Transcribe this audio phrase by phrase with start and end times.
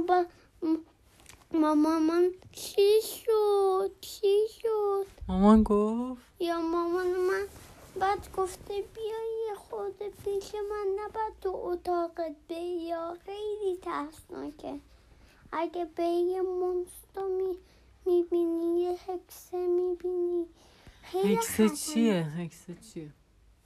[0.00, 0.24] با
[1.52, 7.46] مامان چی شد چی شد مامان گفت یا مامان من
[8.00, 9.18] بعد گفته بیا
[9.48, 14.80] یه خود پیش من نباید تو اتاقت بیا خیلی ترسناکه
[15.52, 17.56] اگه به یه مونستر می
[18.06, 20.46] می‌بینی یه هکسه می‌بینی
[21.02, 21.68] هکسه.
[21.68, 23.10] چیه هکسه چیه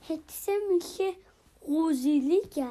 [0.09, 1.13] هکسه میشه
[1.61, 2.69] قوزیلیگه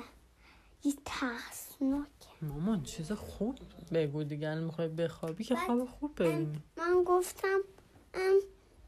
[0.83, 3.57] یه ترسناکه مامان چیز خوب
[3.93, 7.59] بگو دیگه می‌خوای بخوابی که خواب خوب ببینی من گفتم
[8.13, 8.39] ام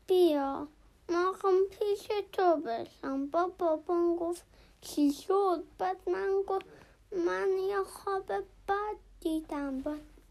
[0.08, 0.68] بیا.
[1.10, 1.34] ما
[1.72, 3.28] پیش تو بشم.
[3.28, 4.44] با بابام گفت
[4.82, 6.66] چی شد؟ بعد من گفت
[7.12, 8.32] من یه خواب
[8.68, 9.84] بد دیدم.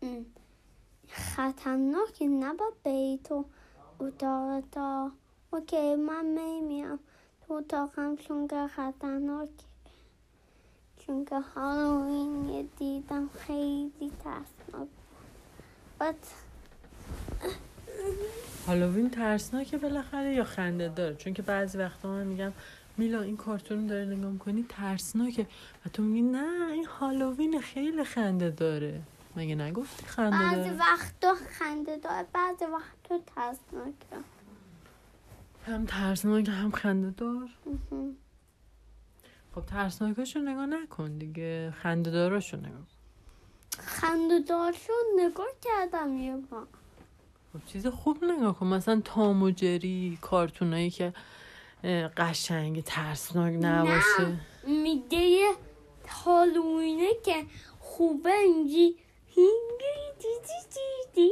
[0.03, 0.27] ام،
[1.09, 3.45] خطرناکی نبا بی تو
[4.01, 5.13] اتاق تا
[5.53, 6.99] okay من میام
[7.47, 9.66] تو اتاقم چون که خطرناکه.
[11.07, 14.89] چون که هالوین یه دیدم خیلی ترسناک
[15.99, 16.15] بعد
[18.67, 22.53] هالووین ترسناکه بالاخره یا خنده داره؟ چون که بعضی وقتا من میگم
[22.97, 25.47] میلا این کارتون داره نگاه می‌کنی ترسناکه.
[25.87, 29.01] و تو میگی نه این هالووین خیلی خنده داره.
[29.37, 34.25] مگه نگفتی خنده بعضی داره؟ وقتا خنده داره بعضی وقتا ترسناکه.
[35.67, 37.49] هم ترسناک هم خنده دار.
[39.57, 41.75] خب ترسناکاشو نگاه نکن دیگه.
[41.83, 42.87] خنده داراشو نگاه کن.
[43.79, 46.67] خنده دارشو نگاه کردم یه بار.
[47.53, 48.67] خب چیز خوب نگاه کن.
[48.67, 51.13] مثلا تام و جری کارتونایی که
[52.17, 54.37] قشنگ ترسناک نباشه.
[54.67, 55.53] میده
[56.09, 57.47] هالوینه که
[57.81, 61.31] خوبه اینجی هینگی دی دی دی دی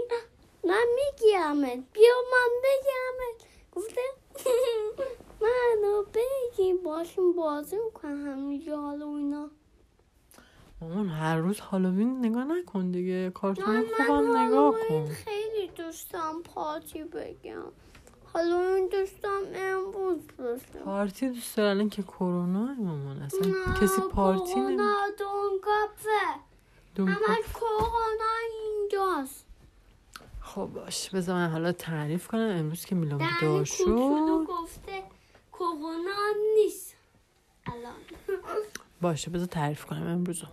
[0.69, 4.01] من میگیرمت بیا من بگیرمت گفته؟
[5.45, 9.51] منو بگی باشیم بازی می‌کنم همینجا هالوینا
[10.81, 13.31] مامان هر روز هالووین نگاه نکن دیگه.
[13.31, 15.07] کارتون خوبم نگاه کن.
[15.07, 17.63] خیلی دوستم پارتی بگم.
[18.35, 24.55] هالوین دوستم امروز بشه پارتی دوست داره الان که کرونا مامان اصلا نه، کسی پارتی
[24.55, 26.41] نمی کرونا دونگافه
[27.27, 29.47] همه کرونا اینجاست.
[30.41, 32.57] خب باش بذار من حالا تعریف کنم.
[32.59, 33.85] امروز که میلان بیدار شد.
[36.55, 36.97] نیست.
[37.67, 37.93] الان.
[39.01, 40.47] باشه بذار تعریف کنم امروزو.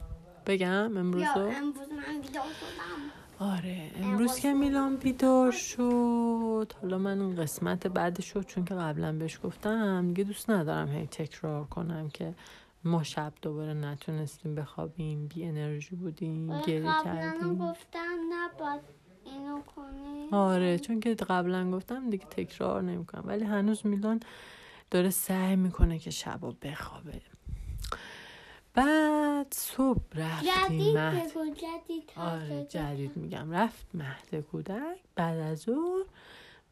[0.46, 3.02] بگم امروزو؟ یا امروز من بیدار شدم.
[3.40, 6.74] آره امروز که میلان بیدار شد.
[6.82, 11.08] حالا من اون قسمت بعدش شد چون که قبلا بهش گفتم دیگه دوست ندارم هی
[11.08, 12.34] تکرار کنم که
[12.84, 17.58] ما شب دوباره نتونستیم بخوابیم بی انرژی بودیم گریه قبلا کردیم.
[17.58, 18.82] گفتن نباید
[19.26, 20.28] اینو کنی.
[20.32, 23.24] آره چون که قبلا گفتم دیگه تکرار نمی‌کنم.
[23.26, 24.20] ولی هنوز میلان
[24.92, 27.22] داره سعی می‌کنه که شبا بخوابه.
[28.74, 31.32] بعد صبح رفتیم جدید مهد.
[31.54, 32.66] جدید آره.
[32.70, 33.52] جدید میگم.
[33.52, 34.98] رفت مهد کودک.
[35.16, 36.06] بعد از ظهر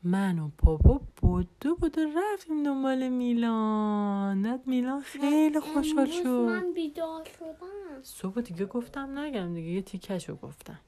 [0.04, 4.44] من و پاپا بودو بودو رفتیم دنبال میلان.
[4.44, 6.28] بعد میلان خیلی خوشحال شد.
[6.28, 8.04] من بیدار شدم.
[8.04, 10.80] صبح دیگه گفتم نگم دیگه یه تیکشو گفتم.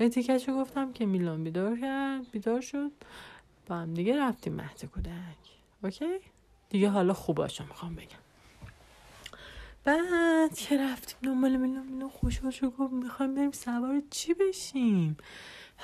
[0.00, 2.90] یه تیکشو گفتم که میلان بیدار کرد بیدار شد.
[3.66, 5.61] با هم دیگه رفتیم مهد کودک.
[5.84, 6.18] اوکی؟
[6.70, 8.22] دیگه حالا خوباشو می‌خوام بگم.
[9.84, 15.16] بعد که رفتیم دنبال میلان خوشحال شد گفت می‌خوایم بریم سوار چی بشیم؟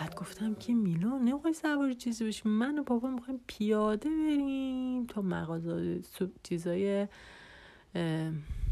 [0.00, 5.22] بعد گفتم که میلان نمی‌خوای سوار چیزی بشیم من و بابا می‌خوایم پیاده بریم تا
[5.22, 6.00] مغازه
[6.42, 7.06] چیزای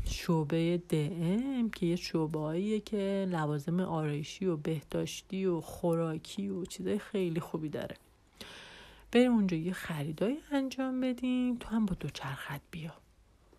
[0.05, 7.41] شعبه دم که یه شعبه که لوازم آرایشی و بهداشتی و خوراکی و چیزای خیلی
[7.41, 7.97] خوبی داره.
[9.13, 11.57] بریم اونجا یه خریدای انجام بدیم.
[11.57, 12.95] تو هم با دوچرخت بیا.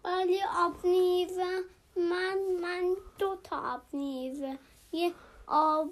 [0.06, 1.62] ولی آب میوه
[1.98, 4.58] من من دو تا آب میوه
[4.92, 5.12] یه
[5.48, 5.90] آب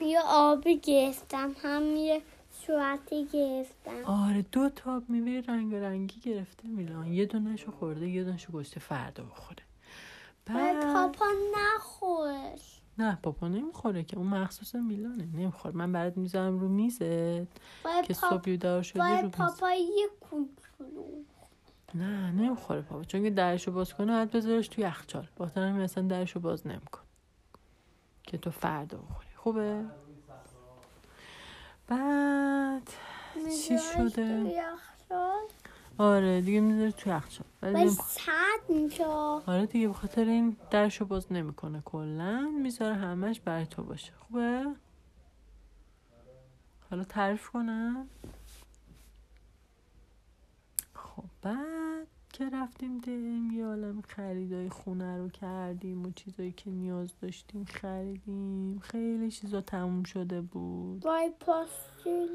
[0.00, 1.56] یه آبی گرفتم.
[1.62, 2.22] هم یه
[2.66, 4.04] صورتی گرفتم.
[4.04, 7.06] آره دو تا میوه رنگ رنگی گرفته میلان.
[7.12, 9.62] یه دونشو خورده یه دونشو گشته فردا بخوره.
[10.46, 11.26] بعد پاپا
[11.56, 11.97] نخورش
[12.98, 15.24] نه پاپا نمی‌خوره که اون مخصوص میلانه.
[15.24, 15.76] نمی‌خوره.
[15.76, 17.00] من برات می‌ذارم رو میزت.
[18.04, 19.32] که صبح بیدار شدی رو ولی میز.
[19.32, 21.04] پاپا یه کوچولو
[21.94, 25.28] نه نمی‌خوره پاپا چون که درشو باز کنه باید بذارش توی یخچال.
[25.36, 27.00] بخاطر همین اصلا درشو باز نمیکن
[28.22, 29.28] که تو فردا بخوری.
[29.36, 29.84] خوبه؟
[31.86, 32.90] بعد
[33.66, 35.48] چی شده تو یخچال.
[35.98, 37.46] آره دیگه می‌ذاره توی یخچال.
[37.62, 37.88] ولی.
[37.88, 39.04] سرد میشه
[39.46, 42.50] آره دیگه به خاطر این درشو باز نمی‌کنه کلا.
[42.62, 44.12] می‌ذاره همش برای تو باشه.
[44.18, 44.64] خوبه؟
[46.90, 48.08] حالا تعریف کنم.
[50.94, 57.12] خب بعد که رفتیم دم یه عالم خریدای خونه رو کردیم و چیزایی که نیاز
[57.22, 58.78] داشتیم خریدیم.
[58.78, 61.06] خیلی چیزا تموم شده بود.
[61.06, 62.28] وای پاستیل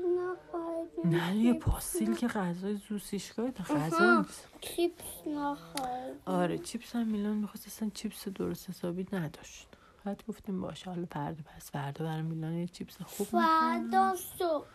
[1.05, 4.47] نه یه پاستیل که غذای زوسیشگاه تا غذا نیست.
[4.61, 9.67] چیپس نخواهیدیم آره چیپس هم میلان می‌خواست اصلا چیپس درست حسابی نداشت.
[10.05, 13.27] بعد گفتیم باشه حالا فردا پس فردا برای میلان یه چیپس خوب.
[13.27, 14.65] فردا صبح.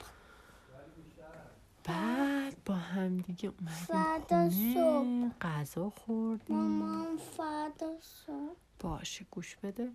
[1.85, 3.53] بعد با هم دیگه
[3.87, 6.57] فردا خونه غذا خوردیم.
[6.57, 8.57] مامان فردا صبح.
[8.81, 9.91] باشه گوش بده.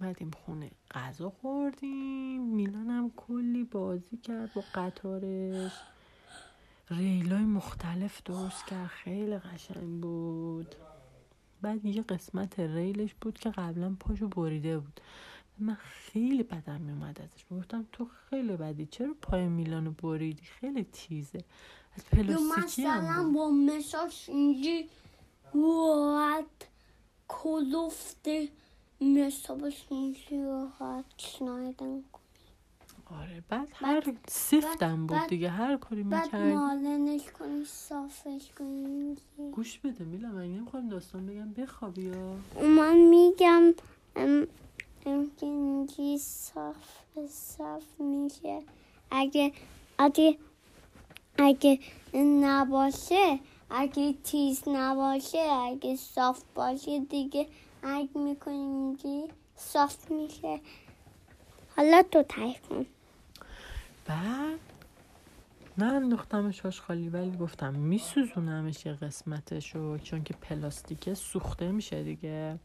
[0.00, 5.72] اومدیم خونه غذا خوردیم میلان هم کلی بازی کرد با قطارش.
[6.90, 10.74] ریلای مختلف درست کرد خیلی قشنگ بود.
[11.62, 15.00] بعد یه قسمت ریلش بود که قبلا پاشو بریده بود.
[15.58, 17.44] من خیلی بدم میومد ازش.
[17.50, 21.44] گفتم تو خیلی بدی چرا پای میلانو بریدی؟ خیلی تیزه.
[21.96, 23.32] از پلاستیکی مثلا.
[23.34, 24.88] با مساج اینجی
[25.54, 26.44] راحت
[27.28, 28.48] کلفته.
[29.00, 32.02] مسابش اینجی راحت شنایدن
[33.10, 39.16] آره بعد هر سفتم بود بعد- دیگه هر کاری بعد می‌کردی مالنش کنی صافش کنی
[39.52, 42.36] گوش بده میلا من نمی‌خوام داستان بگم بخوابی یا
[42.76, 43.62] من میگم
[44.16, 44.46] ام
[45.06, 46.76] ام که اینجی صاف
[47.28, 48.62] صاف میشه
[49.10, 49.52] اگه
[49.98, 50.36] اگه
[51.38, 51.78] اگه
[52.14, 53.38] نباشه
[53.70, 57.46] اگه تیز نباشه اگه صاف باشه دیگه
[57.82, 59.24] اگه می‌کنیم اینجی
[59.56, 60.60] صاف میشه.
[61.76, 62.86] حالا تو تعریف کن.
[64.06, 64.58] بعد
[65.78, 72.58] نه انداختمش آشغالی ولی گفتم میسوزونمش یه قسمتشو چون که پلاستیکه سوخته میشه دیگه.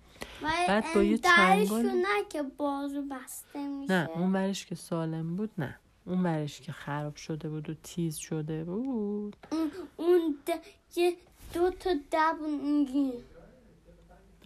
[0.68, 3.94] بعد با یه چنگال- نه که بازو بسته میشه.
[3.94, 5.76] نه اون ورش که سالم بود نه.
[6.06, 9.36] اون ورش که خراب شده بود و تیز شده بود.
[9.52, 11.14] اون اون د- یه
[11.54, 12.36] دو تا دب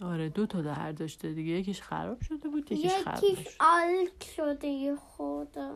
[0.02, 1.52] آره دو تا در داشته دیگه.
[1.52, 5.70] یکیش خراب شده بود یکیش خراب یکیش آلک شده خورده.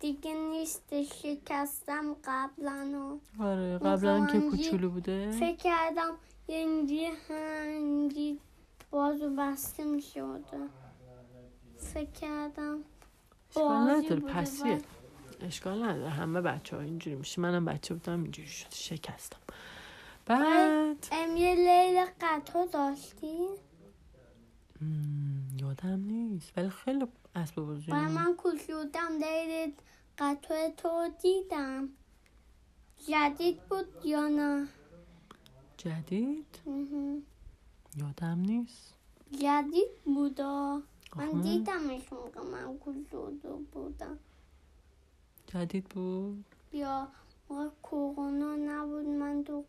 [0.00, 5.30] دیگه نیست شکستم قبلا آره قبلا که کوچولو بوده.
[5.30, 6.14] فکر کردم
[6.46, 8.38] اینجی همینجی
[8.90, 10.68] بازو بسته می شده
[11.78, 12.78] فکر کردم
[13.50, 14.78] اشکال نداره پسیه.
[15.40, 18.66] اشکال نداره همه بچه ها اینجوری میشه منم بچه بودم اینجوری شد.
[18.74, 19.38] شکستم.
[20.26, 23.46] بعد ام یه لیل قطع داشتی؟
[25.60, 26.52] یادم نیست.
[26.56, 29.72] ولی خیلی اسب بازی و من کشودم لیل
[30.18, 31.88] قطع تو دیدم.
[33.08, 34.68] جدید بود یا نه؟
[35.76, 36.58] جدید.
[37.96, 38.94] یادم نیست.
[39.32, 40.82] جدید بودا؟
[41.16, 41.40] من.
[41.40, 44.18] دیدمش موقع من کشوده بودم.
[45.46, 47.08] جدید بود؟ یا
[47.50, 49.64] موقع کرونا نبود من تو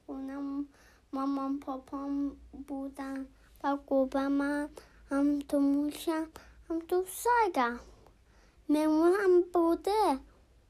[1.14, 2.36] مامان پاپام
[2.68, 3.26] بودن
[3.64, 4.70] و گوبه من
[5.10, 6.28] هم تو موشم
[6.70, 7.80] هم تو سگم
[8.68, 10.20] میمونم بوده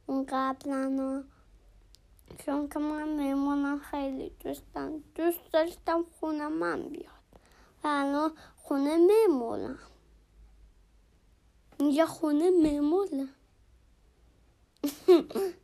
[0.05, 1.23] اون قبلا
[2.45, 7.23] چون که من میمونم خیلی دوستم دوست داشتم خونه من بیاد.
[7.83, 9.79] و الان خونه میمونم
[11.79, 13.29] اینجا خونه میمونم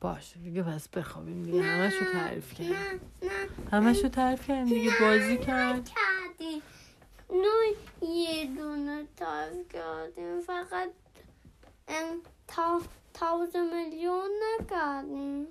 [0.00, 0.38] باشه.
[0.38, 1.62] دیگه پس بخوابیم دیگه.
[1.62, 2.72] همشو تعریف کردیم.
[2.72, 2.92] نه
[3.22, 3.70] نه.
[3.72, 4.90] همشو تعریف کردیم دیگه.
[5.00, 5.90] بازی کرد.
[7.30, 7.74] نه
[8.08, 10.40] یه دونه تعریف کردیم.
[10.40, 10.90] فقط
[11.88, 12.80] ام تا
[13.14, 14.30] تاوز میلیون
[14.60, 15.46] نکردیم.